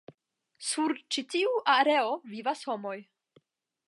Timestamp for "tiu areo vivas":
1.33-2.67